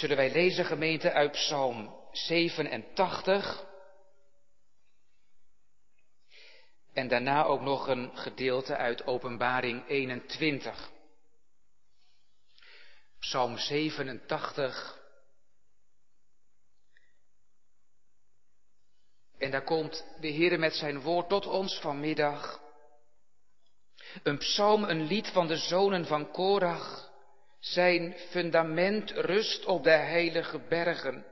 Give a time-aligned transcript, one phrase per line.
[0.00, 3.64] zullen wij lezen gemeente uit Psalm 87.
[6.92, 10.90] En daarna ook nog een gedeelte uit Openbaring 21.
[13.18, 14.98] Psalm 87.
[19.38, 22.60] En daar komt de Heer met zijn woord tot ons vanmiddag.
[24.22, 27.09] Een psalm, een lied van de zonen van Korach.
[27.60, 31.26] Zijn fundament rust op de heilige bergen.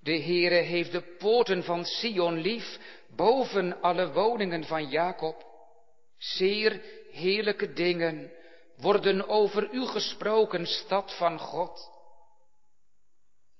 [0.00, 2.78] De Heere heeft de poorten van Sion lief,
[3.16, 5.44] boven alle woningen van Jacob.
[6.18, 8.32] Zeer heerlijke dingen
[8.76, 11.90] worden over u gesproken, stad van God.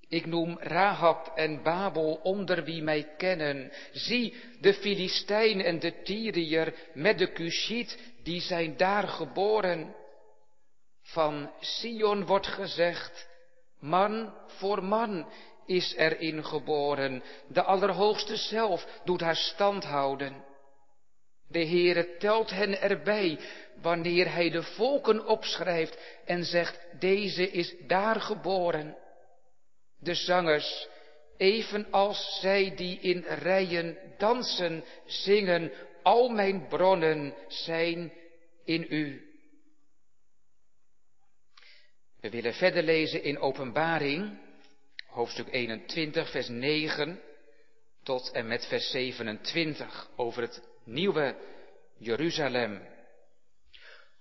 [0.08, 3.72] Ik noem Rahab en Babel onder wie mij kennen.
[3.92, 9.94] Zie, de Filistijn en de Tyriër met de Cushiet, die zijn daar geboren.
[11.12, 13.28] Van Sion wordt gezegd,
[13.78, 15.32] man voor man
[15.66, 17.22] is erin geboren.
[17.48, 20.44] De Allerhoogste zelf doet haar stand houden.
[21.48, 23.38] De Heere telt hen erbij,
[23.80, 28.96] wanneer hij de volken opschrijft en zegt, deze is daar geboren
[30.02, 30.88] de zangers,
[31.36, 38.12] evenals zij die in rijen dansen, zingen, al mijn bronnen zijn
[38.64, 39.31] in u.
[42.22, 44.38] We willen verder lezen in Openbaring,
[45.06, 47.20] hoofdstuk 21, vers 9
[48.02, 51.36] tot en met vers 27 over het nieuwe
[51.98, 52.82] Jeruzalem.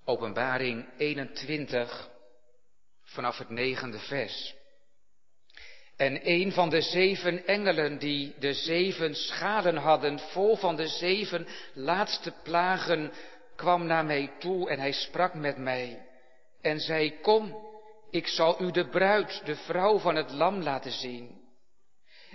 [0.06, 2.10] Openbaring 21
[3.04, 4.56] vanaf het negende vers.
[5.96, 11.48] En een van de zeven engelen die de zeven schalen hadden, vol van de zeven
[11.74, 13.12] laatste plagen,
[13.56, 16.06] kwam naar mij toe en hij sprak met mij
[16.62, 17.70] en zei, kom,
[18.12, 21.40] ik zal u de bruid, de vrouw van het lam laten zien.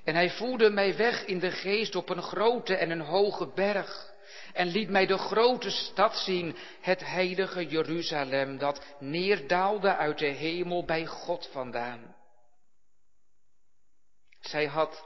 [0.05, 4.14] En hij voerde mij weg in de geest op een grote en een hoge berg
[4.53, 10.84] en liet mij de grote stad zien, het heilige Jeruzalem, dat neerdaalde uit de hemel
[10.84, 12.14] bij God vandaan
[14.48, 15.04] zij had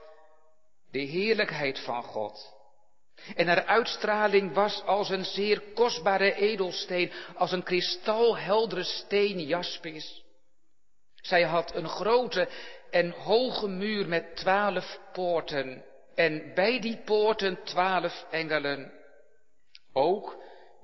[0.91, 2.59] de heerlijkheid van God.
[3.37, 10.25] En haar uitstraling was als een zeer kostbare edelsteen, als een kristalheldere steen jaspis.
[11.23, 12.49] Zij had een grote
[12.91, 18.93] en hoge muur met twaalf poorten en bij die poorten twaalf engelen.
[19.93, 20.37] Ook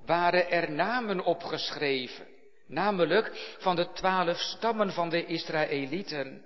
[0.05, 2.27] waren er namen opgeschreven,
[2.67, 6.45] namelijk van de twaalf stammen van de Israëlieten.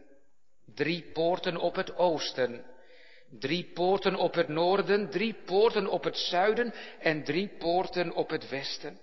[0.76, 2.66] Drie poorten op het oosten,
[3.30, 8.50] drie poorten op het noorden, drie poorten op het zuiden en drie poorten op het
[8.50, 9.00] westen.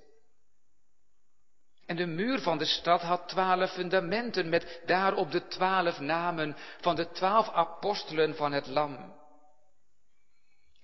[1.88, 6.96] En de muur van de stad had twaalf fundamenten met daarop de twaalf namen van
[6.96, 9.14] de twaalf apostelen van het lam.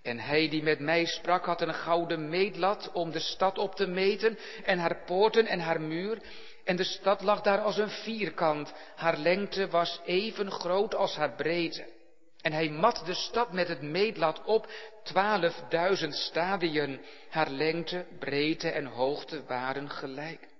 [0.02, 3.86] En hij die met mij sprak had een gouden meetlat om de stad op te
[3.86, 6.22] meten en haar poorten en haar muur
[6.64, 8.74] en de stad lag daar als een vierkant.
[8.96, 11.92] Haar lengte was even groot als haar breedte.
[12.40, 14.68] En hij mat de stad met het meetlat op,
[15.02, 17.00] twaalfduizend stadien.
[17.28, 20.52] Haar lengte, breedte en hoogte waren gelijk.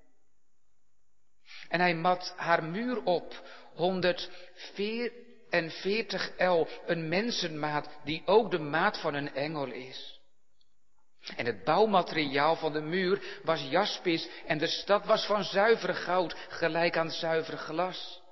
[1.75, 3.43] En hij mat haar muur op,
[3.75, 10.21] honderdveertig el, een mensenmaat die ook de maat van een engel is.
[11.37, 16.35] En het bouwmateriaal van de muur was jaspis en de stad was van zuiver goud,
[16.49, 18.23] gelijk aan zuiver glas.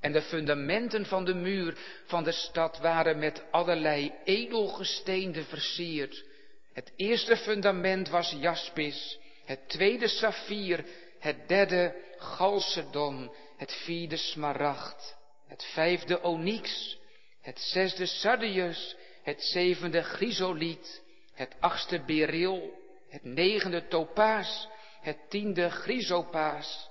[0.00, 6.24] En de fundamenten van de muur van de stad waren met allerlei edelgesteenten versierd.
[6.72, 10.84] Het eerste fundament was jaspis, het tweede saffier,
[11.18, 15.16] het derde galsedon, het vierde smaragd,
[15.46, 16.98] het vijfde onyx,
[17.40, 21.02] het zesde sardius, het zevende chrysoliet,
[21.34, 22.72] het achtste beryl,
[23.08, 24.68] het negende topaas,
[25.00, 26.88] het tiende chrysopaas,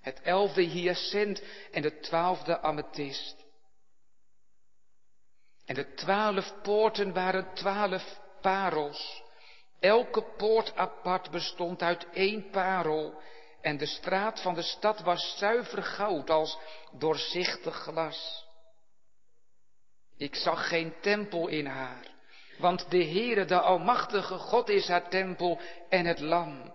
[0.00, 3.36] het elfde hyacint en de twaalfde amethyst.
[5.66, 9.22] En de twaalf poorten waren twaalf parels.
[9.80, 13.22] Elke poort apart bestond uit één parel.
[13.62, 16.58] En de straat van de stad was zuiver goud als
[16.92, 18.46] doorzichtig glas.
[20.16, 22.10] Ik zag geen tempel in haar
[22.60, 26.74] want de Heere, de Almachtige God is haar tempel en het lam.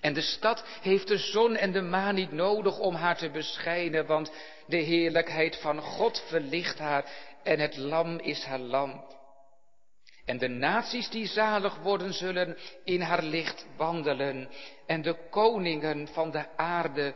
[0.00, 4.06] En de stad heeft de zon en de maan niet nodig om haar te beschijnen,
[4.06, 4.32] want
[4.66, 7.04] de heerlijkheid van God verlicht haar
[7.42, 9.15] en het lam is haar lamp.
[10.26, 14.48] En de naties die zalig worden zullen in haar licht wandelen
[14.86, 17.14] en de koningen van de aarde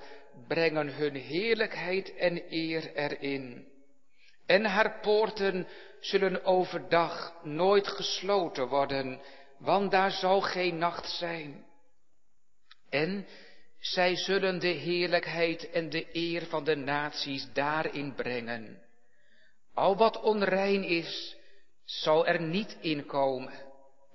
[0.49, 3.69] brengen hun heerlijkheid en eer erin.
[4.47, 5.67] En haar poorten
[6.01, 9.21] zullen overdag nooit gesloten worden,
[9.59, 11.65] want daar zal geen nacht zijn.
[12.91, 13.27] En
[13.79, 18.83] zij zullen de heerlijkheid en de eer van de naties daarin brengen.
[19.75, 21.37] Al wat onrein is,
[21.91, 23.53] zal er niet inkomen.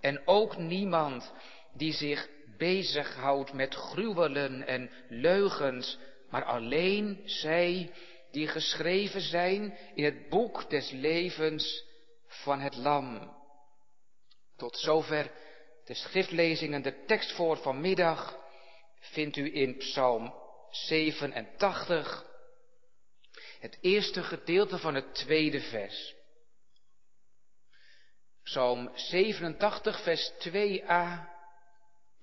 [0.01, 1.33] En ook niemand
[1.73, 5.97] die zich bezighoudt met gruwelen en leugens,
[6.29, 7.93] maar alleen zij
[8.31, 11.85] die geschreven zijn in het boek des levens
[12.27, 13.33] van het Lam.
[14.57, 15.31] Tot zover
[15.85, 18.37] de schriftlezingen, de tekst voor vanmiddag
[18.99, 20.33] vindt u in Psalm
[20.69, 22.25] 87,
[23.59, 26.15] het eerste gedeelte van het tweede vers.
[28.45, 31.27] Psalm 87, vers 2a.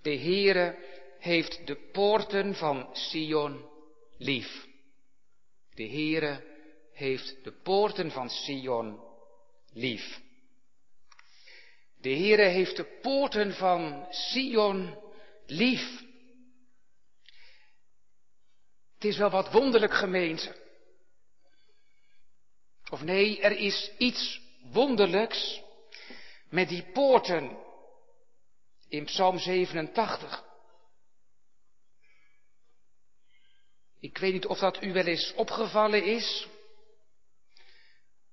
[0.02, 0.78] De Heere
[1.18, 3.70] heeft de poorten van Sion
[4.18, 4.66] lief.
[5.74, 6.44] De Heere
[6.92, 9.00] heeft de poorten van Sion
[9.72, 10.20] lief.
[12.00, 14.98] De Heere heeft de poorten van Sion
[15.46, 16.02] lief.
[18.94, 20.56] Het is wel wat wonderlijk gemeente.
[22.90, 24.40] Of nee, er is iets
[24.72, 25.61] wonderlijks
[26.52, 27.58] met die poorten
[28.88, 30.44] in Psalm 87.
[34.00, 36.48] Ik weet niet of dat u wel eens opgevallen is,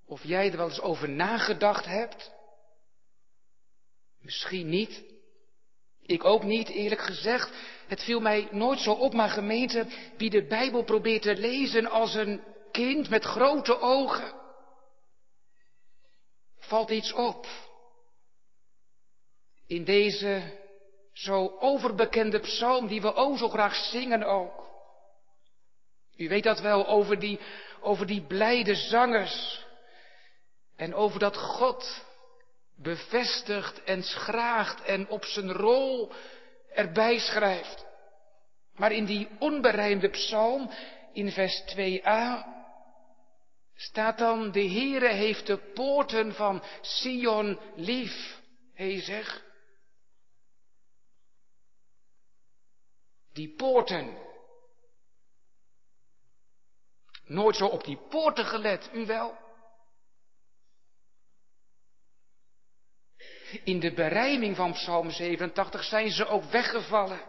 [0.06, 2.32] of jij er wel eens over nagedacht hebt.
[4.20, 5.04] Misschien niet.
[6.02, 7.52] Ik ook niet, eerlijk gezegd.
[7.88, 9.88] Het viel mij nooit zo op, maar gemeente,
[10.18, 14.34] wie de Bijbel probeert te lezen als een kind met grote ogen,
[16.58, 17.69] valt iets op.
[19.70, 20.58] In deze
[21.14, 24.68] zo overbekende psalm die we o zo graag zingen ook.
[26.16, 27.40] U weet dat wel over die,
[27.82, 29.66] over die blijde zangers.
[30.76, 32.06] En over dat God
[32.76, 36.12] bevestigt en schraagt en op zijn rol
[36.74, 37.86] erbij schrijft.
[38.76, 40.70] Maar in die onberijmde psalm,
[41.14, 42.46] in vers 2a,
[43.76, 48.42] staat dan, de Heere heeft de poorten van Sion lief.
[48.74, 49.48] Hij zegt,
[53.40, 54.18] die poorten.
[57.26, 59.38] Nooit zo op die poorten gelet, u wel?
[63.64, 67.22] In de berijming van Psalm 87 zijn ze ook weggevallen.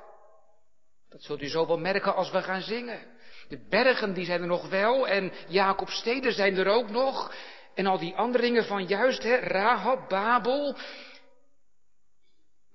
[1.09, 3.19] Dat zult u zo wel merken als we gaan zingen.
[3.49, 7.35] De bergen die zijn er nog wel en Jacobsteden zijn er ook nog.
[7.75, 10.77] En al die andere dingen van juist, hè, Rahab, Babel.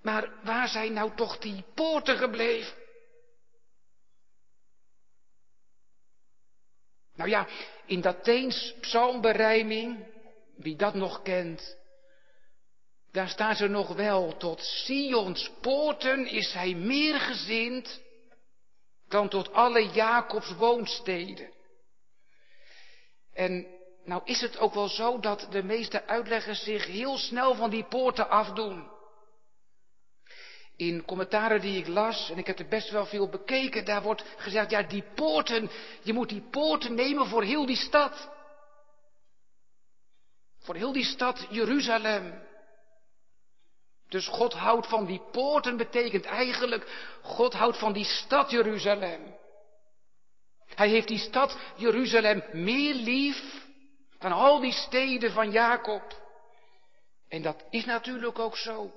[0.01, 2.84] Maar waar zijn nou toch die poorten gebleven?
[7.15, 7.47] Nou ja,
[7.85, 10.05] in dat Teens psalmberijming,
[10.55, 11.77] wie dat nog kent,
[13.11, 18.01] daar staan ze nog wel, tot Sions poorten is hij meer gezind
[19.07, 21.53] dan tot alle Jacobs woonsteden.
[23.33, 23.67] En
[24.03, 27.83] nou is het ook wel zo dat de meeste uitleggers zich heel snel van die
[27.83, 28.93] poorten afdoen.
[30.77, 34.23] In commentaren die ik las, en ik heb er best wel veel bekeken, daar wordt
[34.37, 35.69] gezegd, ja die poorten,
[36.01, 38.29] je moet die poorten nemen voor heel die stad.
[40.59, 42.43] Voor heel die stad Jeruzalem.
[44.09, 49.35] Dus God houdt van die poorten betekent eigenlijk, God houdt van die stad Jeruzalem.
[50.75, 53.65] Hij heeft die stad Jeruzalem meer lief
[54.19, 56.23] dan al die steden van Jacob.
[57.29, 58.91] En dat is natuurlijk ook zo.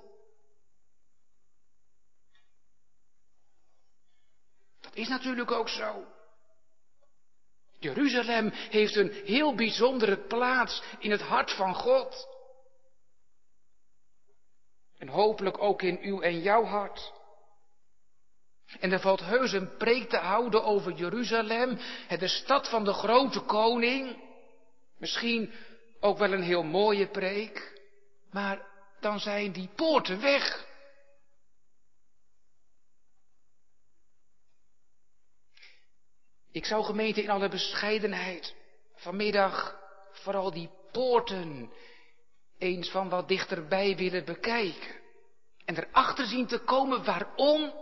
[4.89, 6.05] Dat is natuurlijk ook zo.
[7.79, 12.29] Jeruzalem heeft een heel bijzondere plaats in het hart van God.
[14.99, 17.13] En hopelijk ook in uw en jouw hart.
[18.81, 21.79] En er valt heus een preek te houden over Jeruzalem,
[22.19, 24.23] de stad van de grote koning.
[24.99, 25.53] Misschien
[26.01, 27.83] ook wel een heel mooie preek,
[28.31, 28.67] maar
[29.01, 30.68] dan zijn die poorten weg.
[36.53, 38.55] Ik zou gemeente in alle bescheidenheid
[38.95, 39.79] vanmiddag
[40.13, 41.73] vooral die poorten
[42.59, 44.97] eens van wat dichterbij willen bekijken.
[45.65, 47.73] En erachter zien te komen waarom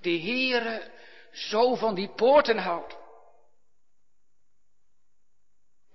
[0.00, 0.90] de Heere
[1.32, 2.96] zo van die poorten houdt.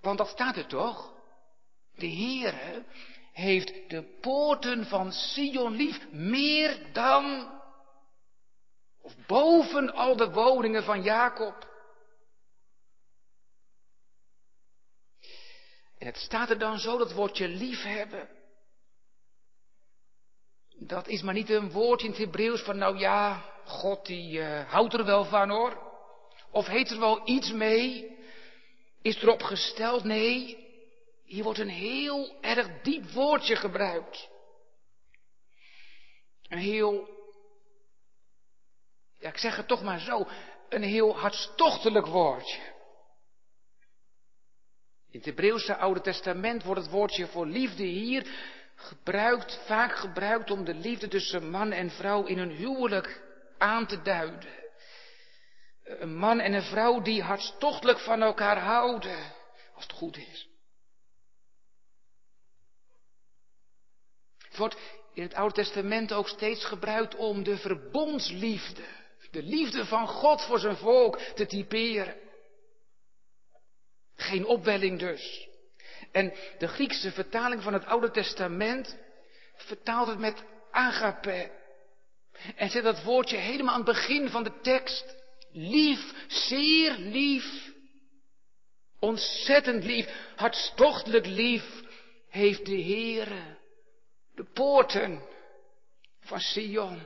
[0.00, 1.12] Want dat staat er toch?
[1.94, 2.84] De Heere
[3.32, 7.52] heeft de poorten van Sion lief meer dan
[9.02, 11.69] of boven al de woningen van Jacob.
[16.00, 18.28] En het staat er dan zo, dat woordje liefhebben.
[20.78, 24.70] Dat is maar niet een woordje in het Hebreeuws van, nou ja, God die uh,
[24.70, 25.88] houdt er wel van hoor.
[26.50, 28.18] Of heeft er wel iets mee?
[29.02, 30.04] Is erop gesteld?
[30.04, 30.68] Nee,
[31.24, 34.28] hier wordt een heel erg diep woordje gebruikt.
[36.48, 37.08] Een heel,
[39.18, 40.26] ja ik zeg het toch maar zo,
[40.68, 42.78] een heel hartstochtelijk woordje.
[45.10, 48.26] In het Hebreeuwse Oude Testament wordt het woordje voor liefde hier
[48.74, 53.22] gebruikt, vaak gebruikt om de liefde tussen man en vrouw in een huwelijk
[53.58, 54.58] aan te duiden.
[55.84, 59.18] Een man en een vrouw die hartstochtelijk van elkaar houden,
[59.74, 60.48] als het goed is.
[64.38, 64.76] Het wordt
[65.14, 68.84] in het Oude Testament ook steeds gebruikt om de verbondsliefde,
[69.30, 72.29] de liefde van God voor zijn volk te typeren.
[74.20, 75.48] Geen opwelling dus.
[76.12, 78.96] En de Griekse vertaling van het Oude Testament
[79.56, 81.50] vertaalt het met agape.
[82.56, 85.16] En zet dat woordje helemaal aan het begin van de tekst.
[85.52, 87.72] Lief, zeer lief.
[88.98, 91.64] Ontzettend lief, hartstochtelijk lief
[92.28, 93.58] heeft de Heere
[94.34, 95.22] de poorten
[96.20, 97.02] van Sion.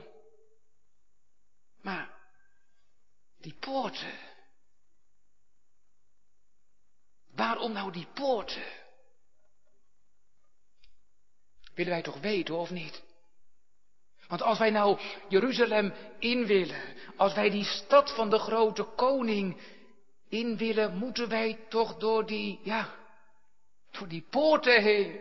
[1.81, 2.13] Maar
[3.37, 4.24] die poorten.
[7.35, 8.63] Waarom nou die poorten?
[11.73, 13.03] Willen wij toch weten of niet?
[14.27, 14.99] Want als wij nou
[15.29, 19.61] Jeruzalem in willen, als wij die stad van de grote koning
[20.29, 22.95] in willen, moeten wij toch door die, ja,
[23.91, 25.19] door die poorten heen.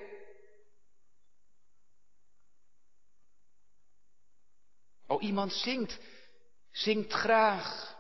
[5.07, 5.99] Oh, iemand zingt,
[6.71, 7.94] zingt graag.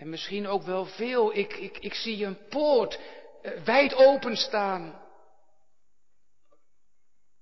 [0.00, 1.34] En misschien ook wel veel.
[1.34, 3.00] Ik, ik, ik zie een poort
[3.42, 5.08] uh, wijd openstaan.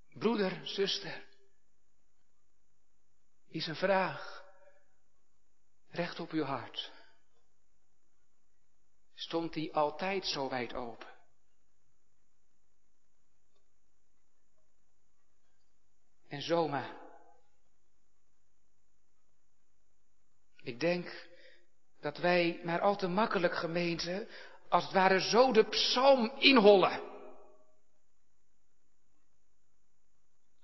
[0.08, 1.24] Broeder, zuster,
[3.48, 4.44] is een vraag
[5.88, 6.92] recht op uw hart.
[9.14, 11.14] Stond die altijd zo wijd open?
[16.28, 16.96] En zomaar.
[20.62, 21.28] Ik denk
[22.00, 24.28] dat wij maar al te makkelijk gemeente,
[24.68, 27.00] als het ware zo de psalm inhollen.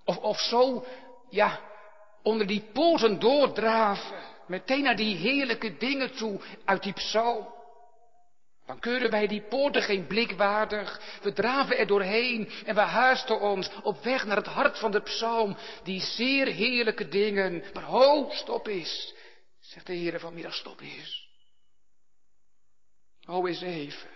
[0.04, 0.84] Of, of zo,
[1.30, 1.60] ja,
[2.22, 4.32] onder die poorten doordraven.
[4.46, 7.52] Meteen naar die heerlijke dingen toe uit die psalm.
[8.66, 11.18] Dan keuren wij die poorten geen blik waardig.
[11.22, 15.00] We draven er doorheen en we haasten ons op weg naar het hart van de
[15.00, 15.56] psalm.
[15.82, 17.64] Die zeer heerlijke dingen.
[17.72, 19.14] Maar ho, stop eens.
[19.60, 21.23] Zegt de Heer vanmiddag, stop eens.
[23.24, 24.10] Ho eens even.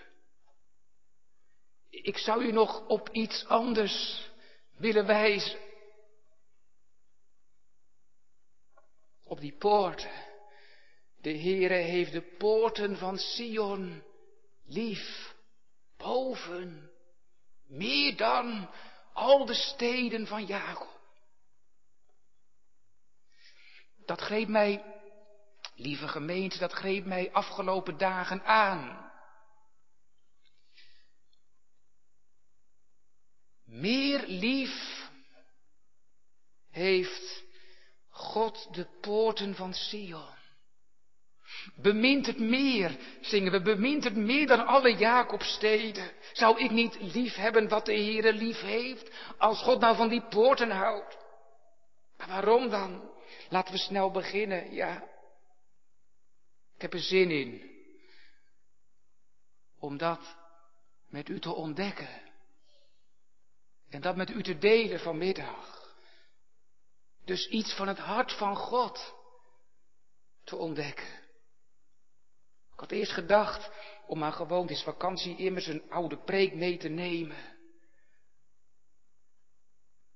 [1.91, 4.27] Ik zou u nog op iets anders
[4.77, 5.69] willen wijzen.
[9.29, 10.11] op die poorten.
[11.21, 14.03] De Heere heeft de poorten van Sion
[14.65, 15.35] lief,
[15.97, 16.91] boven,
[17.67, 18.71] meer dan
[19.13, 21.01] al de steden van Jacob.
[24.05, 24.98] Dat greep mij,
[25.79, 29.11] lieve gemeente, dat greep mij afgelopen dagen aan.
[33.65, 35.09] Meer lief
[36.71, 37.45] heeft
[38.09, 40.37] God de poorten van Sion.
[41.75, 46.11] Bemint het meer, zingen we, bemint het meer dan alle Jacobsteden.
[46.33, 50.23] Zou ik niet lief hebben wat de Heere lief heeft, als God nou van die
[50.23, 51.19] poorten houdt?
[52.17, 53.11] Maar waarom dan?
[53.49, 55.03] Laten we snel beginnen, ja.
[56.79, 57.71] Ik heb er zin in.
[59.79, 60.37] Om dat
[61.09, 62.21] met u te ontdekken.
[63.89, 65.95] En dat met u te delen vanmiddag.
[67.25, 69.15] Dus iets van het hart van God
[70.45, 71.09] te ontdekken.
[72.73, 73.71] Ik had eerst gedacht
[74.07, 77.59] om aan gewoontes vakantie immers een oude preek mee te nemen.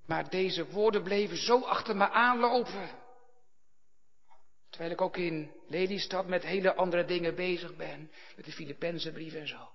[0.06, 3.01] Maar deze woorden bleven zo achter me aanlopen.
[4.72, 8.10] Terwijl ik ook in Lelystad met hele andere dingen bezig ben.
[8.36, 9.70] Met de Filippense brief en zo.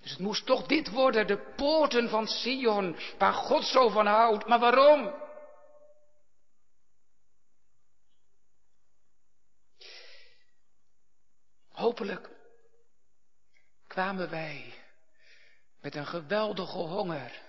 [0.00, 4.46] Dus het moest toch dit worden, de poorten van Sion, waar God zo van houdt.
[4.46, 5.14] Maar waarom?
[11.68, 12.30] Hopelijk
[13.86, 14.74] kwamen wij
[15.80, 17.42] met een geweldige honger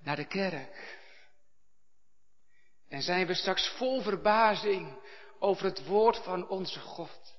[0.00, 1.02] naar de kerk.
[2.94, 4.98] En zijn we straks vol verbazing
[5.38, 7.34] over het woord van onze God.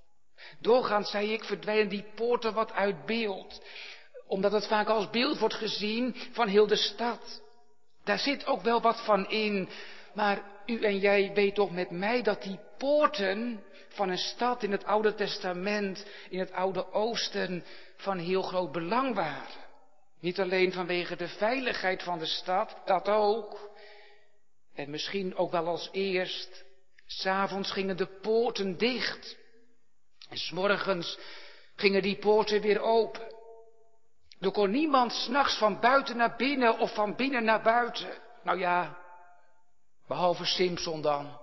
[0.59, 3.62] Doorgaans, zei ik, verdwijnen die poorten wat uit beeld.
[4.27, 7.41] omdat het vaak als beeld wordt gezien van heel de stad.
[8.03, 9.69] Daar zit ook wel wat van in,
[10.13, 14.71] maar u en jij weet toch met mij dat die poorten van een stad in
[14.71, 17.63] het Oude Testament, in het Oude Oosten,
[17.97, 19.63] van heel groot belang waren.
[20.19, 23.74] Niet alleen vanwege de veiligheid van de stad, dat ook.
[24.75, 26.65] En misschien ook wel als eerst,
[27.05, 29.38] s'avonds gingen de poorten dicht.
[30.29, 31.17] En s'morgens
[31.75, 33.34] gingen die poorten weer open.
[34.39, 38.22] Er kon niemand s'nachts van buiten naar binnen of van binnen naar buiten.
[38.44, 38.98] Nou ja,
[40.08, 41.39] behalve Simpson dan.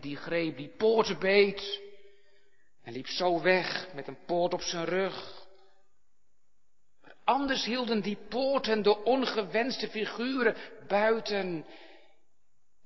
[0.00, 1.80] die greep die poorten beet
[2.82, 5.46] en liep zo weg met een poort op zijn rug.
[7.24, 10.56] Anders hielden die poorten de ongewenste figuren
[10.88, 11.66] buiten.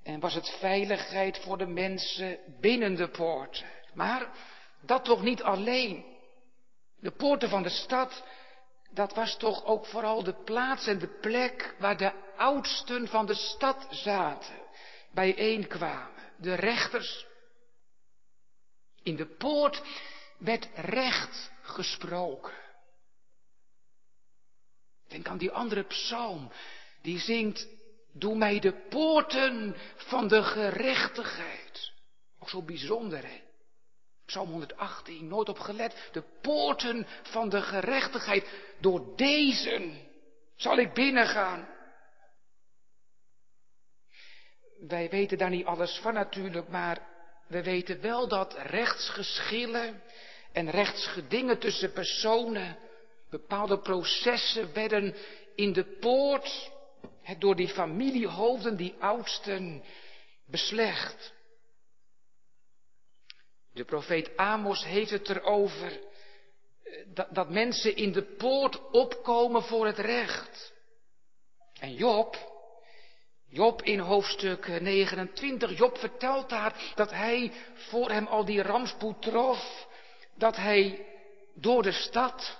[0.07, 3.65] En was het veiligheid voor de mensen binnen de poorten.
[3.93, 4.29] Maar
[4.81, 6.05] dat toch niet alleen.
[6.99, 8.23] De poorten van de stad,
[8.91, 13.33] dat was toch ook vooral de plaats en de plek waar de oudsten van de
[13.33, 14.55] stad zaten,
[15.11, 17.25] bijeenkwamen, de rechters.
[19.03, 19.81] In de poort
[20.37, 22.53] werd recht gesproken.
[25.07, 26.51] Denk aan die andere psalm,
[27.01, 27.67] die zingt,
[28.19, 31.91] doe mij de poorten van de gerechtigheid.
[32.39, 33.41] Ook zo bijzonder, hè?
[34.25, 36.09] Psalm 118, nooit op gelet.
[36.11, 39.91] De poorten van de gerechtigheid, door deze
[40.55, 41.67] zal ik binnengaan.
[44.87, 47.07] Wij weten daar niet alles van natuurlijk, maar
[47.47, 50.01] we weten wel dat rechtsgeschillen
[50.51, 52.77] en rechtsgedingen tussen personen
[53.29, 55.15] Bepaalde processen werden
[55.55, 56.71] in de poort
[57.37, 59.83] door die familiehoofden, die oudsten,
[60.45, 61.33] beslecht.
[63.73, 69.85] De profeet Amos heeft het erover eh, dat, dat mensen in de poort opkomen voor
[69.85, 70.73] het recht.
[71.79, 72.37] En Job,
[73.49, 79.87] Job in hoofdstuk 29, Job vertelt daar dat hij voor hem al die rampspoed trof,
[80.35, 81.05] dat hij
[81.53, 82.57] door de stad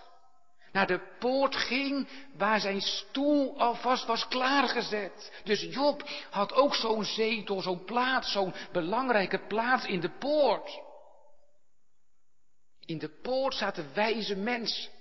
[0.78, 5.32] naar de poort ging waar zijn stoel alvast was klaargezet.
[5.44, 10.82] Dus Job had ook zo'n zetel, zo'n plaats, zo'n belangrijke plaats in de poort.
[12.86, 14.92] In de poort zaten wijze mensen.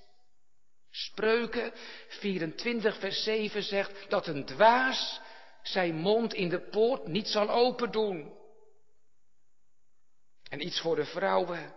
[0.90, 1.72] Spreuken
[2.08, 5.20] 24 vers 7 zegt dat een dwaas
[5.62, 8.34] zijn mond in de poort niet zal open doen.
[10.50, 11.74] En iets voor de vrouwen.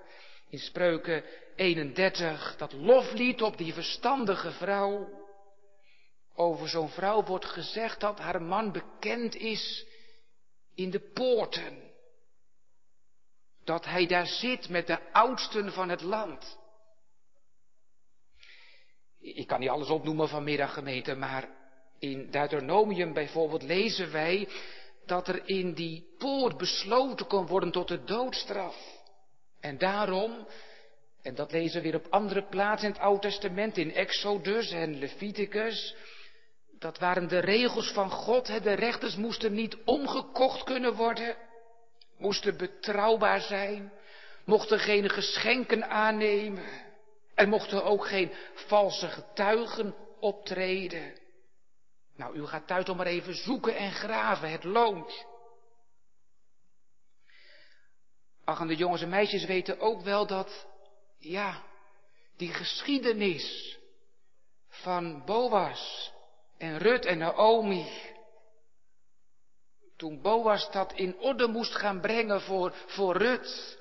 [0.49, 1.23] In Spreuken
[1.60, 5.10] 31, dat loflied op die verstandige vrouw.
[6.34, 9.86] Over zo'n vrouw wordt gezegd dat haar man bekend is
[10.76, 11.91] in de poorten.
[13.63, 16.58] Dat hij daar zit met de oudsten van het land.
[19.19, 21.50] Ik kan niet alles opnoemen vanmiddag gemeente, maar
[22.00, 24.48] in Deuteronomium bijvoorbeeld lezen wij
[25.06, 28.76] dat er in die poort besloten kon worden tot de doodstraf.
[29.60, 30.48] En daarom
[31.21, 34.99] en dat lezen we weer op andere plaatsen in het Oude Testament, in Exodus en
[34.99, 35.95] Leviticus.
[36.79, 38.63] Dat waren de regels van God.
[38.63, 41.36] De rechters moesten niet omgekocht kunnen worden.
[42.17, 43.91] Moesten betrouwbaar zijn.
[44.45, 46.63] Mochten geen geschenken aannemen.
[47.36, 51.13] Er mochten ook geen valse getuigen optreden.
[52.15, 54.51] Nou, u gaat thuis om maar even zoeken en graven.
[54.51, 55.25] Het loont.
[58.43, 60.67] Ach, en de jongens en meisjes weten ook wel dat
[61.19, 61.63] ja,
[62.38, 63.77] die geschiedenis
[64.67, 66.12] van Boas
[66.58, 67.86] en Rut en Naomi.
[69.97, 73.77] Toen Boas dat in orde moest gaan brengen voor, voor Rut.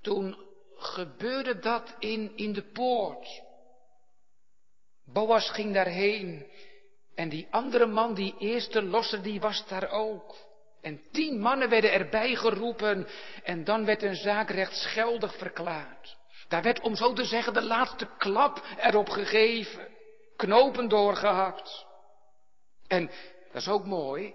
[0.00, 0.36] Toen
[0.76, 3.42] gebeurde dat in, in de poort.
[5.04, 6.46] Boas ging daarheen.
[7.14, 10.36] En die andere man, die eerste losser, die was daar ook.
[10.84, 13.06] En tien mannen werden erbij geroepen
[13.42, 16.16] en dan werd een zaak rechtsgeldig verklaard.
[16.48, 19.88] Daar werd, om zo te zeggen, de laatste klap erop gegeven.
[20.36, 21.86] Knopen doorgehakt.
[22.86, 23.06] En
[23.52, 24.34] dat is ook mooi.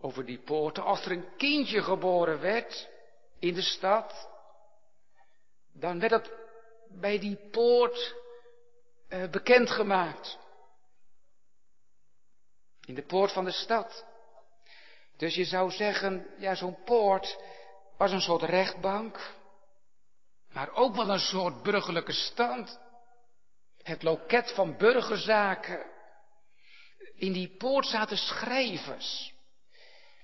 [0.00, 2.88] Over die poorten, als er een kindje geboren werd
[3.38, 4.28] in de stad,
[5.72, 6.30] dan werd dat
[6.88, 8.14] bij die poort
[9.08, 10.38] eh, bekendgemaakt.
[12.86, 14.12] In de poort van de stad.
[15.16, 17.38] Dus je zou zeggen, ja, zo'n poort
[17.96, 19.34] was een soort rechtbank,
[20.52, 22.78] maar ook wel een soort burgerlijke stand.
[23.82, 25.86] Het loket van burgerzaken.
[27.14, 29.34] In die poort zaten schrijvers,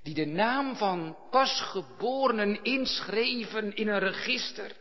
[0.02, 4.78] die de naam van pasgeborenen inschreven in een register.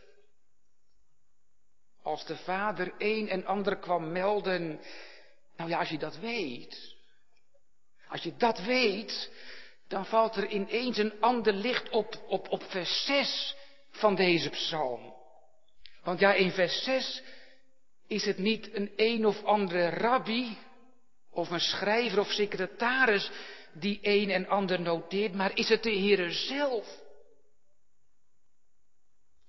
[2.02, 4.80] als de vader een en ander kwam melden.
[5.56, 6.94] Nou ja, als je dat weet,
[8.08, 9.30] als je dat weet,
[9.90, 13.56] dan valt er ineens een ander licht op, op, op vers 6
[13.90, 15.14] van deze psalm.
[16.02, 17.22] Want ja, in vers 6
[18.06, 20.58] is het niet een een of andere rabbi
[21.30, 23.30] of een schrijver of secretaris
[23.72, 26.86] die een en ander noteert, maar is het de Heere zelf.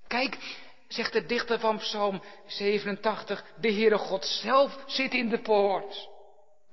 [0.07, 0.37] Kijk,
[0.87, 6.09] zegt de dichter van Psalm 87, de Heere God zelf zit in de poort.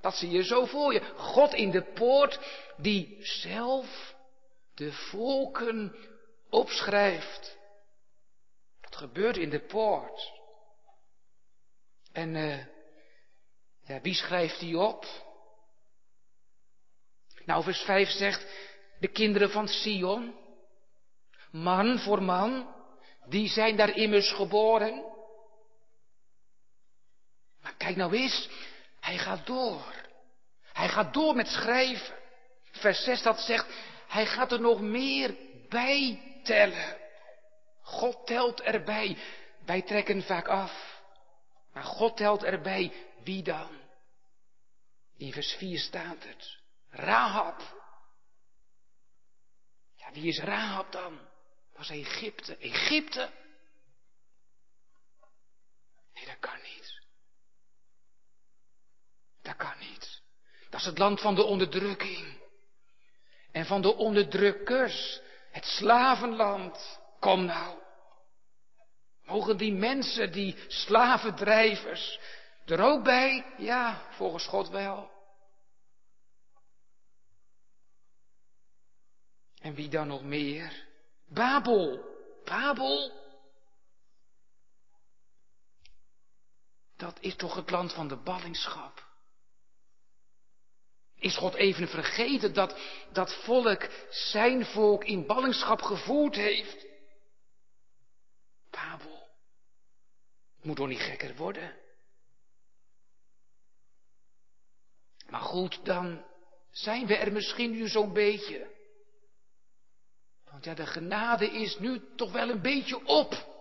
[0.01, 1.01] Dat zie je zo voor je.
[1.17, 2.41] God in de poort
[2.77, 4.15] die zelf
[4.75, 5.97] de volken
[6.51, 7.57] opschrijft.
[8.81, 10.33] Dat gebeurt in de poort.
[12.13, 12.65] En uh,
[13.85, 15.05] ja, wie schrijft die op?
[17.45, 18.47] Nou, vers 5 zegt,
[19.01, 20.35] de kinderen van Sion,
[21.51, 22.75] man voor man,
[23.27, 25.05] die zijn daar immers geboren.
[27.63, 28.49] Maar kijk nou eens,
[29.09, 29.95] hij gaat door.
[30.73, 32.17] Hij gaat door met schrijven.
[32.71, 33.67] Vers 6 dat zegt,
[34.09, 35.37] hij gaat er nog meer
[35.69, 36.97] bij tellen.
[37.83, 39.19] God telt erbij.
[39.65, 41.01] Wij trekken vaak af.
[41.73, 42.93] Maar God telt erbij.
[43.23, 43.71] Wie dan?
[45.17, 46.59] In vers 4 staat het.
[46.91, 47.77] Rahab.
[49.97, 51.19] Ja, wie is Rahab dan?
[51.73, 52.57] Was Egypte.
[52.57, 53.31] Egypte?
[56.15, 56.88] Nee, dat kan niet.
[59.49, 60.23] Dat kan niet.
[60.71, 62.39] Dat is het land van de onderdrukking.
[63.53, 65.21] En van de onderdrukkers.
[65.51, 67.01] Het slavenland.
[67.21, 67.79] Kom nou.
[69.23, 72.21] Mogen die mensen, die slavendrijvers,
[72.65, 73.55] er ook bij?
[73.59, 75.11] Ja, volgens God wel.
[79.61, 80.87] En wie dan nog meer?
[81.29, 82.05] Babel.
[82.45, 83.13] Babel.
[86.97, 89.08] Dat is toch het land van de ballingschap.
[91.19, 92.79] Is God even vergeten dat
[93.13, 96.87] dat volk zijn volk in ballingschap gevoerd heeft?
[98.71, 99.29] Babel.
[100.57, 101.77] Het moet toch niet gekker worden?
[105.29, 106.25] Maar goed, dan
[106.71, 108.77] zijn we er misschien nu zo'n beetje.
[110.51, 113.57] Want ja, de genade is nu toch wel een beetje op.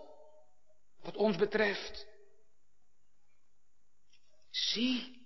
[1.02, 2.06] Wat ons betreft.
[4.50, 5.17] Zie.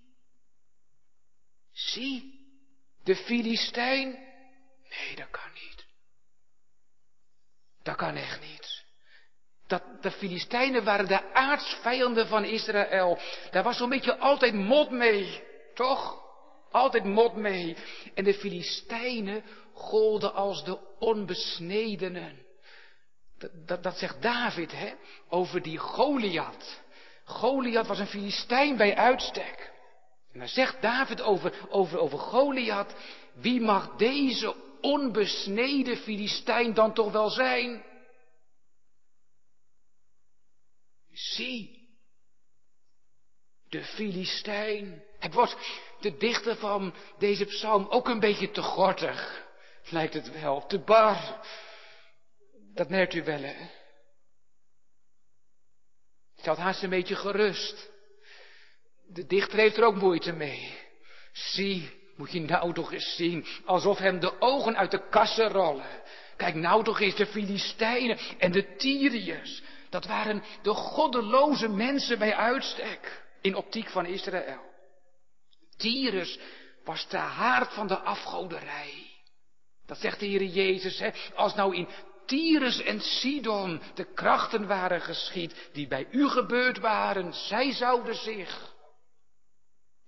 [1.72, 2.40] Zie.
[3.04, 4.10] De Filistijn.
[4.88, 5.86] Nee, dat kan niet.
[7.82, 8.84] Dat kan echt niet.
[9.66, 13.18] Dat, de Filistijnen waren de aardsvijanden van Israël.
[13.50, 15.42] Daar was zo'n beetje altijd mot mee.
[15.74, 16.20] Toch?
[16.70, 17.76] Altijd mot mee.
[18.14, 22.46] En de Filistijnen golden als de onbesnedenen.
[23.38, 24.92] Dat, dat, dat zegt David, hè,
[25.28, 26.80] over die Goliath.
[27.24, 29.71] Goliath was een Filistijn bij uitstek.
[30.32, 32.94] En dan zegt David over, over, over Goliath,
[33.34, 37.84] wie mag deze onbesneden Filistijn dan toch wel zijn?
[41.12, 41.88] Zie,
[43.68, 45.02] de Filistijn.
[45.18, 45.56] Het wordt
[46.00, 49.50] de dichter van deze psalm ook een beetje te gortig
[49.90, 50.66] lijkt het wel.
[50.66, 51.46] Te bar.
[52.74, 53.70] Dat merkt u wel, hè?
[56.36, 57.90] Stelt haast een beetje gerust.
[59.06, 60.78] De dichter heeft er ook moeite mee.
[61.32, 66.02] Zie, moet je nou toch eens zien, alsof hem de ogen uit de kassen rollen.
[66.36, 69.62] Kijk nou toch eens de Filistijnen en de Tyriërs.
[69.90, 74.70] Dat waren de goddeloze mensen bij uitstek in optiek van Israël.
[75.76, 76.38] Tyrus
[76.84, 79.10] was de haard van de afgoderij.
[79.86, 81.10] Dat zegt de Heer Jezus, hè?
[81.34, 81.88] als nou in
[82.26, 88.71] Tyrus en Sidon de krachten waren geschied die bij u gebeurd waren, zij zouden zich,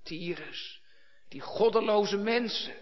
[0.04, 0.82] Tyrus,
[1.28, 2.74] die goddeloze mensen,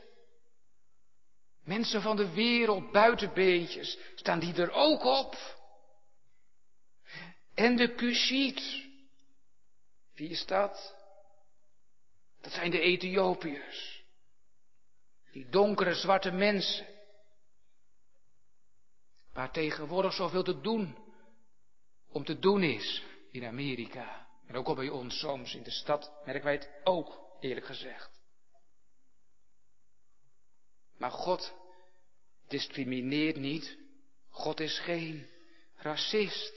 [1.65, 5.61] mensen van de wereld, buitenbeetjes, staan die er ook op?
[7.55, 8.87] En de Cushiet,
[10.15, 10.95] wie is dat?
[12.41, 14.05] Dat zijn de Ethiopiërs.
[15.33, 16.87] Die donkere zwarte mensen.
[19.33, 20.97] Waar tegenwoordig zoveel te doen,
[22.09, 24.27] om te doen is in Amerika.
[24.53, 28.11] En ook al bij ons soms in de stad merken wij het ook, eerlijk gezegd.
[30.99, 31.55] Maar God
[32.49, 33.77] discrimineert niet.
[34.29, 35.29] God is geen
[35.77, 36.53] racist.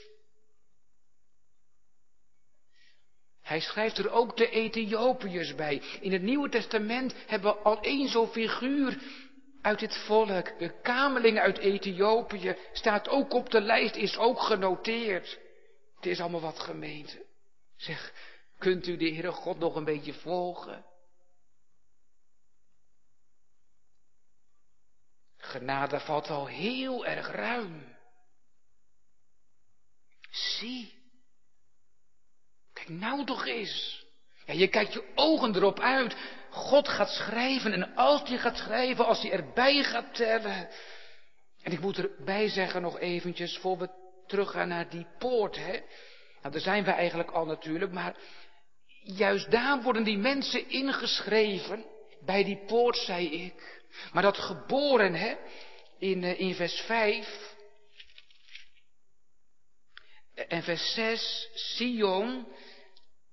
[3.41, 5.81] Hij schrijft er ook de Ethiopiërs bij.
[6.01, 9.01] In het Nieuwe Testament hebben we al één zo'n figuur
[9.61, 10.59] uit dit volk.
[10.59, 15.39] De kameling uit Ethiopië staat ook op de lijst, is ook genoteerd.
[15.95, 17.25] Het is allemaal wat gemeente.
[17.75, 18.13] Zeg,
[18.57, 20.85] kunt u de Heere God nog een beetje volgen?
[25.37, 27.95] Genade valt al heel erg ruim.
[30.29, 30.93] Zie.
[32.73, 34.05] Kijk nou toch eens.
[34.45, 36.15] Ja, je kijkt je ogen erop uit.
[36.49, 40.69] God gaat schrijven en als hij gaat schrijven, als hij erbij gaat tellen.
[41.61, 43.89] En ik moet erbij zeggen nog eventjes, voor we
[44.27, 45.81] teruggaan naar die poort, hè.
[46.45, 48.15] Nou, daar zijn we eigenlijk al natuurlijk, maar
[49.03, 51.85] juist daar worden die mensen ingeschreven.
[52.25, 53.83] Bij die poort, zei ik.
[54.13, 55.35] Maar dat geboren, hè,
[55.99, 57.55] in, eh, in vers 5
[60.33, 62.47] en vers 6, Sion,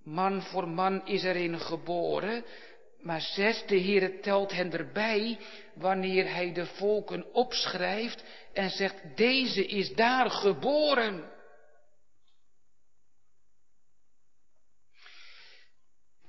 [0.05, 2.45] man voor man is erin geboren.
[3.01, 5.39] Maar zes, de Heere telt hen erbij
[5.75, 11.32] wanneer hij de volken opschrijft en zegt, deze is daar geboren.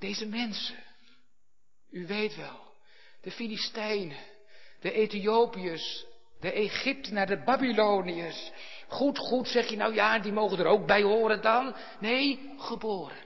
[0.04, 0.84] Deze mensen,
[1.90, 2.72] u weet wel,
[3.20, 4.26] de Filistijnen,
[4.80, 6.06] de Ethiopiërs,
[6.40, 8.52] de Egyptenaren, de Babyloniërs.
[8.88, 11.76] Goed, goed, zeg je nou ja, die mogen er ook bij horen dan.
[12.00, 13.24] Nee, geboren.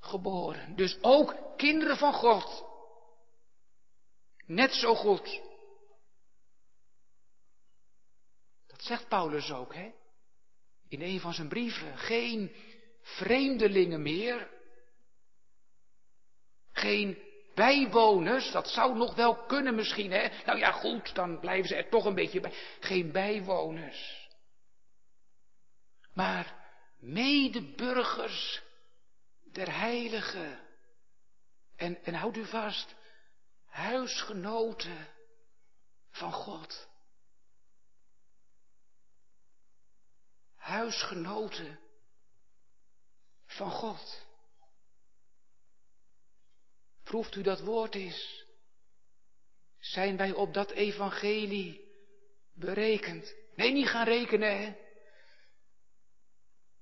[0.00, 0.76] Geboren.
[0.76, 2.64] Dus ook kinderen van God.
[4.46, 5.40] Net zo goed.
[8.66, 9.90] Dat zegt Paulus ook, hè?
[10.88, 11.98] In een van zijn brieven.
[11.98, 12.54] Geen
[13.02, 14.48] vreemdelingen meer.
[16.72, 17.18] Geen
[17.54, 20.28] bijwoners, dat zou nog wel kunnen misschien, hè?
[20.44, 22.52] Nou ja, goed, dan blijven ze er toch een beetje bij.
[22.80, 24.28] Geen bijwoners.
[26.14, 26.54] Maar
[26.98, 28.62] medeburgers
[29.52, 30.68] der heiligen.
[31.76, 32.94] En, en houd u vast,
[33.66, 35.08] huisgenoten
[36.10, 36.88] van God.
[40.56, 41.80] Huisgenoten
[43.50, 44.26] van God.
[47.04, 48.44] Proeft u dat woord is?
[49.78, 51.80] Zijn wij op dat evangelie
[52.54, 53.34] berekend?
[53.54, 54.74] Nee, niet gaan rekenen, hè?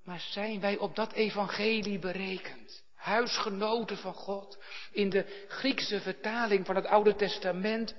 [0.03, 2.85] Maar zijn wij op dat evangelie berekend?
[2.95, 4.59] Huisgenoten van God.
[4.93, 7.95] In de Griekse vertaling van het Oude Testament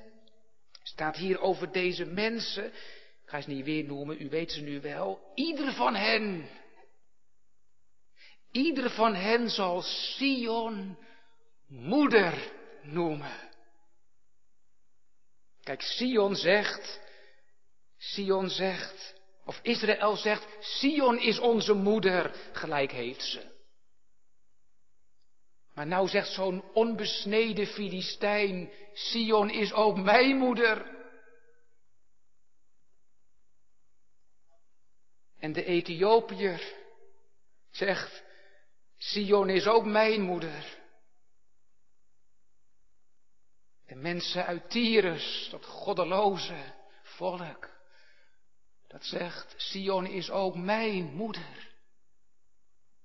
[0.83, 2.65] staat hier over deze mensen.
[2.65, 5.31] Ik ga ze niet weer noemen, u weet ze nu wel.
[5.35, 6.49] Ieder van hen.
[8.51, 10.97] Ieder van hen zal Sion
[11.67, 13.49] moeder noemen.
[15.63, 16.99] Kijk, Sion zegt,
[17.97, 23.57] Sion zegt, of Israël zegt, Sion is onze moeder, gelijk heeft ze.
[25.73, 30.97] Maar nou zegt zo'n onbesneden Filistijn, Sion is ook mijn moeder.
[35.39, 36.73] En de Ethiopiër
[37.71, 38.23] zegt,
[38.99, 40.77] Sion is ook mijn moeder.
[43.85, 47.69] De mensen uit Tyrus, dat goddeloze volk,
[48.87, 51.73] dat zegt, Sion is ook mijn moeder.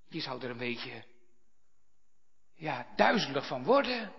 [0.09, 1.05] Die zou er een beetje,
[2.55, 4.13] ja, duizelig van worden.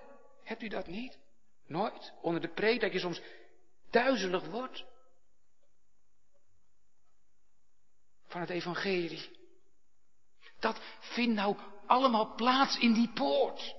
[0.44, 1.20] Hebt u dat niet?
[1.68, 2.14] Nooit?
[2.22, 3.22] Onder de preek dat je soms
[3.90, 4.86] duizelig wordt?
[8.28, 9.45] Van het evangelie.
[10.66, 13.76] Dat vindt nou allemaal plaats in die poort.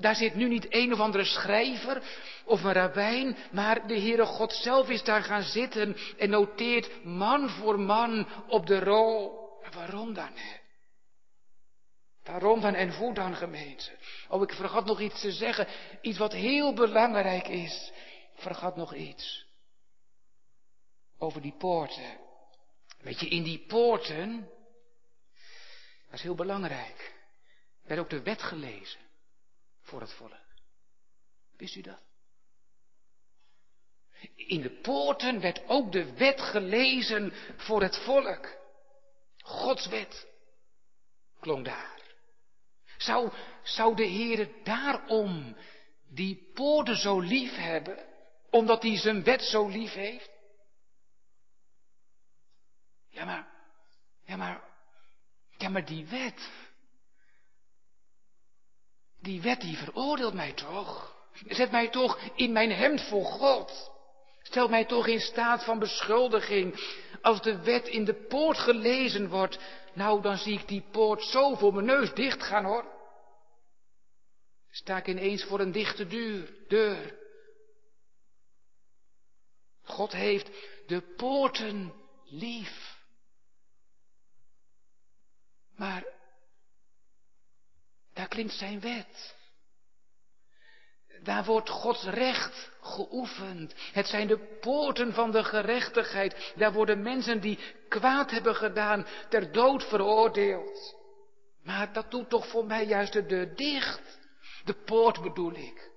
[0.00, 2.02] Daar zit nu niet een of andere schrijver
[2.44, 7.48] of een rabbijn, maar de Heere God zelf is daar gaan zitten en noteert man
[7.48, 9.32] voor man op de rol.
[9.74, 10.32] Waarom dan?
[12.24, 13.90] Waarom dan en hoe dan gemeente?
[14.28, 15.66] Oh, ik vergat nog iets te zeggen.
[16.00, 17.92] Iets wat heel belangrijk is.
[18.34, 19.46] Ik vergat nog iets.
[21.18, 22.25] Over die poorten.
[23.06, 24.50] Weet je, in die poorten,
[26.04, 27.14] dat is heel belangrijk,
[27.82, 29.00] werd ook de wet gelezen
[29.82, 30.46] voor het volk.
[31.56, 32.02] Wist u dat?
[34.34, 38.56] In de poorten werd ook de wet gelezen voor het volk.
[39.38, 40.26] Gods wet
[41.40, 42.00] klonk daar.
[42.98, 45.56] Zou, zou de Heer daarom
[46.08, 48.06] die poorten zo lief hebben,
[48.50, 50.35] omdat hij zijn wet zo lief heeft?
[53.16, 53.48] Ja, maar,
[54.24, 54.62] ja, maar,
[55.56, 56.50] ja, maar die wet,
[59.20, 61.14] die wet die veroordeelt mij toch.
[61.46, 63.90] Zet mij toch in mijn hemd voor God.
[64.42, 66.74] Stel mij toch in staat van beschuldiging.
[67.22, 69.58] Als de wet in de poort gelezen wordt,
[69.94, 72.84] nou dan zie ik die poort zo voor mijn neus dicht gaan hoor.
[74.70, 76.54] Sta ik ineens voor een dichte deur.
[76.68, 77.18] deur.
[79.82, 80.50] God heeft
[80.86, 82.85] de poorten lief.
[88.28, 89.34] Klinkt zijn wet.
[91.22, 93.74] Daar wordt Gods recht geoefend.
[93.92, 96.52] Het zijn de poorten van de gerechtigheid.
[96.56, 97.58] Daar worden mensen die
[97.88, 100.94] kwaad hebben gedaan ter dood veroordeeld.
[101.62, 104.18] Maar dat doet toch voor mij juist de deur dicht.
[104.64, 105.90] De poort bedoel ik.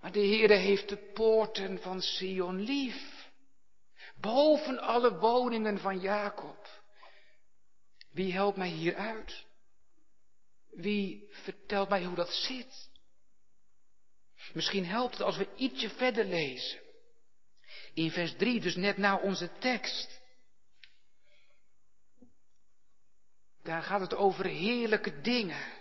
[0.00, 3.30] Maar de Heere heeft de poorten van Sion lief.
[4.20, 6.77] Boven alle woningen van Jacob.
[8.18, 9.44] Wie helpt mij hier uit?
[10.70, 12.90] Wie vertelt mij hoe dat zit?
[14.52, 16.80] Misschien helpt het als we ietsje verder lezen.
[17.94, 20.20] In vers 3, dus net na onze tekst.
[23.62, 25.72] Daar gaat het over heerlijke dingen.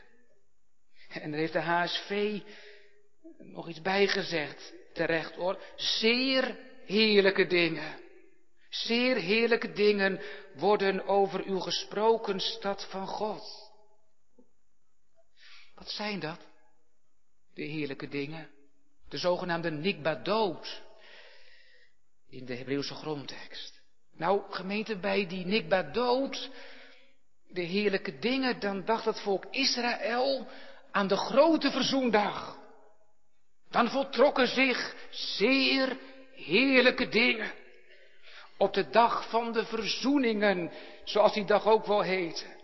[1.10, 2.42] En daar heeft de HSV
[3.38, 4.74] nog iets bijgezegd.
[4.94, 5.62] Terecht hoor.
[5.76, 8.07] Zeer heerlijke dingen.
[8.86, 10.22] Zeer heerlijke dingen
[10.56, 13.72] worden over uw gesproken stad van God.
[15.76, 16.40] Wat zijn dat?
[17.54, 18.50] De heerlijke dingen.
[19.10, 20.82] De zogenaamde nikbadoot.
[22.30, 23.82] In de Hebreeuwse grondtekst.
[24.12, 26.50] Nou, gemeente, bij die nikbadoot,
[27.48, 30.48] de heerlijke dingen, dan dacht het volk Israël
[30.92, 32.58] aan de grote verzoendag.
[33.70, 35.98] Dan voltrokken zich zeer
[36.36, 37.52] heerlijke dingen.
[38.58, 40.72] Op de dag van de verzoeningen,
[41.04, 42.56] zoals die dag ook wel heette.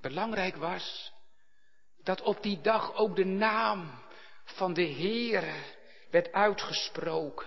[0.00, 1.12] Belangrijk was
[2.02, 3.90] dat op die dag ook de naam
[4.44, 5.54] van de Heere
[6.10, 7.46] werd uitgesproken.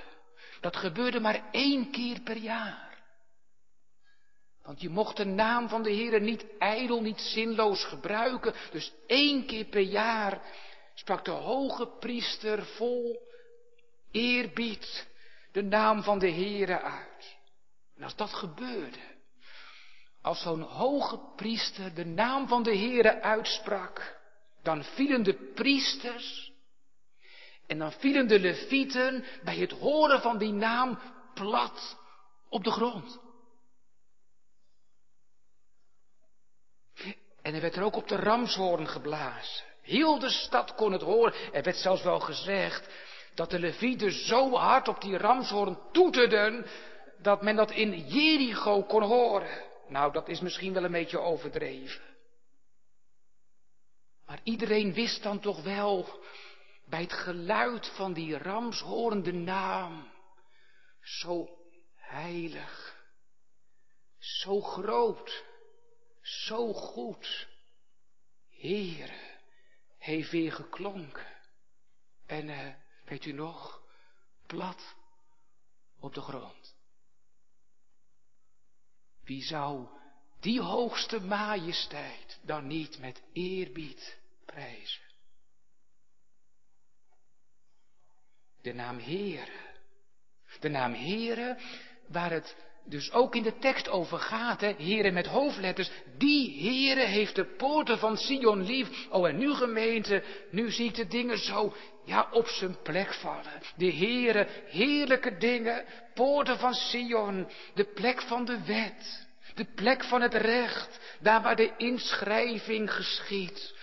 [0.62, 2.92] Dat gebeurde maar één keer per jaar.
[4.64, 8.54] Want je mocht de naam van de Heere niet ijdel, niet zinloos gebruiken.
[8.72, 10.42] Dus één keer per jaar
[10.94, 13.28] sprak de hoge priester vol
[14.12, 15.08] eerbied
[15.52, 17.11] de naam van de Heere uit.
[18.02, 19.00] En als dat gebeurde,
[20.22, 24.20] als zo'n hoge priester de naam van de Heere uitsprak,
[24.64, 26.52] dan vielen de priesters
[27.68, 31.00] en dan vielen de levieten bij het horen van die naam
[31.34, 31.98] plat
[32.50, 33.20] op de grond.
[37.42, 39.66] En er werd er ook op de ramshoorn geblazen.
[39.82, 41.54] Heel de stad kon het horen.
[41.54, 42.90] Er werd zelfs wel gezegd
[43.36, 46.66] dat de levieten zo hard op die ramshoorn toeterden
[47.22, 49.70] dat men dat in Jericho kon horen.
[49.88, 52.02] Nou, dat is misschien wel een beetje overdreven.
[54.26, 56.24] Maar iedereen wist dan toch wel
[56.86, 60.12] bij het geluid van die ramshorende naam,
[61.02, 61.50] zo
[61.96, 62.96] heilig,
[64.18, 65.44] zo groot,
[66.22, 67.48] zo goed,
[68.50, 69.40] Heere,
[69.98, 71.28] heeft weer geklonken.
[72.26, 72.74] En uh,
[73.06, 73.82] weet u nog,
[74.48, 74.96] plat
[76.00, 76.81] op de grond.
[79.32, 79.88] Wie zou
[80.40, 85.04] die hoogste majesteit dan niet met eerbied prijzen?
[88.62, 89.76] De naam Heere.
[90.60, 91.58] De naam Heere,
[92.08, 95.92] waar het dus ook in de tekst over gaat, hè, Heere met hoofdletters.
[96.18, 99.08] Die Heere heeft de poorten van Sion lief.
[99.10, 101.74] Oh, en nu gemeente, nu ziet de dingen zo,
[102.06, 103.62] ja, op zijn plek vallen.
[103.76, 109.30] De Heere, heerlijke dingen, poorten van Sion, de plek van de wet.
[109.56, 113.76] De plek van het recht, daar waar de inschrijving geschiet.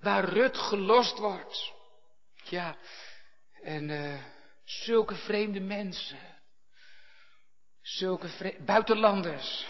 [0.00, 1.72] Waar Rut gelost wordt.
[2.42, 2.76] Ja,
[3.62, 4.14] en uh,
[4.64, 6.33] zulke vreemde mensen.
[7.84, 9.66] Zulke buitenlanders.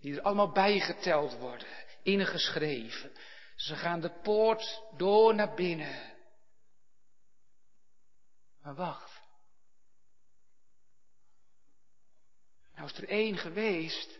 [0.00, 1.68] Die er allemaal bijgeteld worden.
[2.02, 3.12] Ingeschreven.
[3.56, 6.16] Ze gaan de poort door naar binnen.
[8.62, 9.20] Maar wacht.
[12.74, 14.18] Nou is er één geweest.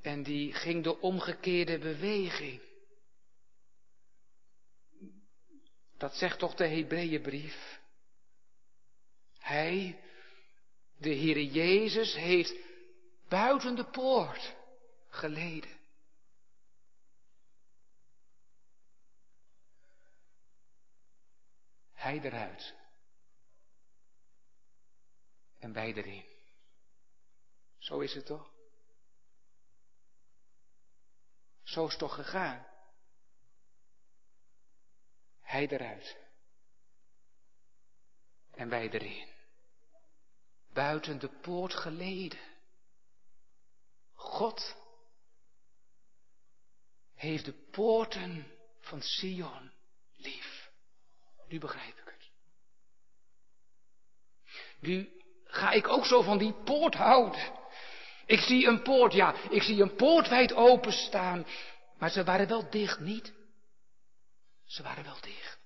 [0.00, 2.62] En die ging de omgekeerde beweging.
[5.96, 7.79] Dat zegt toch de Hebreeënbrief.
[9.50, 10.00] Hij,
[10.96, 12.54] de Heere Jezus, heeft
[13.28, 14.56] buiten de poort
[15.08, 15.78] geleden.
[21.92, 22.74] Hij eruit.
[25.58, 26.24] En wij erin.
[27.78, 28.52] Zo is het toch?
[31.62, 32.66] Zo is het toch gegaan?
[35.40, 36.16] Hij eruit.
[38.50, 39.38] En wij erin.
[40.80, 42.38] Buiten de poort geleden.
[44.14, 44.76] God
[47.14, 48.46] heeft de poorten
[48.80, 49.72] van Sion
[50.16, 50.70] lief.
[51.48, 52.30] Nu begrijp ik het.
[54.80, 57.52] Nu ga ik ook zo van die poort houden.
[58.26, 61.46] Ik zie een poort, ja, ik zie een poort wijd openstaan.
[61.98, 63.32] Maar ze waren wel dicht, niet?
[64.64, 65.59] Ze waren wel dicht.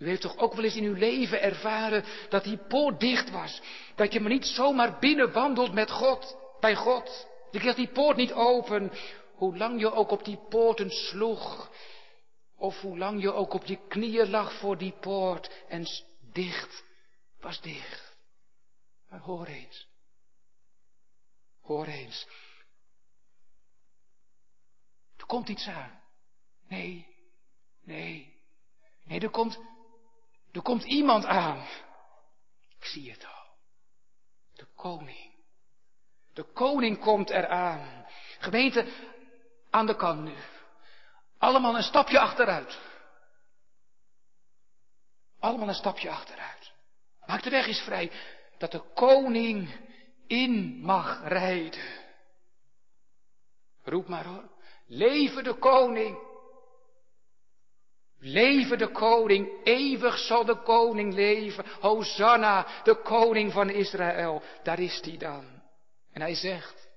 [0.00, 3.62] U heeft toch ook wel eens in uw leven ervaren dat die poort dicht was.
[3.94, 7.28] Dat je maar niet zomaar binnenwandelt met God, bij God.
[7.50, 8.92] Je kreeg die poort niet open.
[9.34, 11.70] Hoe lang je ook op die poorten sloeg.
[12.56, 15.50] Of hoe lang je ook op je knieën lag voor die poort.
[15.68, 15.86] En
[16.32, 16.84] dicht
[17.40, 18.16] was dicht.
[19.08, 19.88] Maar hoor eens.
[21.60, 22.26] Hoor eens.
[25.16, 26.00] Er komt iets aan.
[26.68, 27.06] Nee,
[27.84, 28.34] nee,
[29.04, 29.58] nee, er komt,
[30.52, 31.66] er komt iemand aan.
[32.78, 33.46] Ik zie het al.
[34.54, 35.34] De koning.
[36.32, 38.06] De koning komt eraan.
[38.38, 38.86] Gemeente,
[39.70, 40.34] aan de kant nu.
[41.38, 42.78] Allemaal een stapje achteruit.
[45.38, 46.72] Allemaal een stapje achteruit.
[47.26, 48.12] Maak de weg eens vrij.
[48.58, 49.88] Dat de koning
[50.26, 52.08] in mag rijden.
[53.82, 54.50] Roep maar hoor.
[54.86, 56.29] Leven de koning.
[58.22, 61.64] Leven de koning, eeuwig zal de koning leven.
[61.80, 64.42] Hosanna, de koning van Israël.
[64.62, 65.62] Daar is hij dan.
[66.12, 66.88] En hij zegt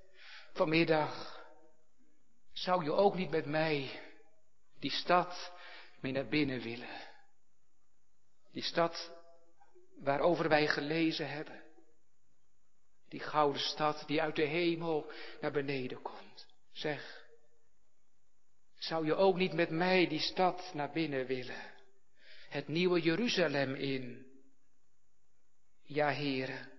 [0.52, 1.42] vanmiddag,
[2.52, 4.00] zou je ook niet met mij
[4.80, 5.52] die stad
[6.00, 7.02] mee naar binnen willen?
[8.52, 9.12] Die stad
[10.00, 11.62] waarover wij gelezen hebben.
[13.08, 15.10] Die gouden stad die uit de hemel
[15.40, 16.46] naar beneden komt.
[16.72, 17.23] Zeg,
[18.84, 21.72] zou je ook niet met mij die stad naar binnen willen?
[22.48, 24.26] Het nieuwe Jeruzalem in.
[25.82, 26.70] Ja, heren.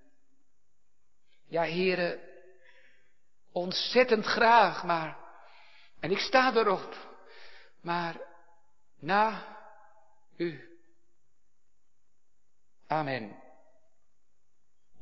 [1.48, 2.20] Ja, heren.
[3.52, 5.18] Ontzettend graag, maar.
[6.00, 7.18] En ik sta erop.
[7.82, 8.22] Maar
[9.00, 9.56] na
[10.38, 10.80] u.
[12.88, 13.45] Amen.